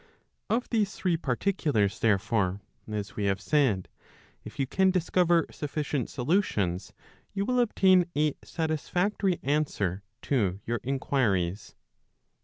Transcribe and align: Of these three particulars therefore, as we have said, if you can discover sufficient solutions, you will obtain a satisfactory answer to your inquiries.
Of 0.49 0.67
these 0.71 0.95
three 0.95 1.15
particulars 1.15 1.99
therefore, 1.99 2.59
as 2.87 3.15
we 3.15 3.25
have 3.25 3.39
said, 3.39 3.87
if 4.43 4.57
you 4.57 4.65
can 4.65 4.89
discover 4.89 5.45
sufficient 5.51 6.09
solutions, 6.09 6.91
you 7.35 7.45
will 7.45 7.59
obtain 7.59 8.05
a 8.17 8.33
satisfactory 8.43 9.39
answer 9.43 10.01
to 10.23 10.59
your 10.65 10.79
inquiries. 10.83 11.75